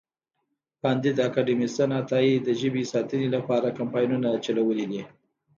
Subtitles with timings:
[0.81, 5.03] کانديد اکاډميسن عطایي د ژبې ساتنې لپاره کمپاینونه چلولي دي.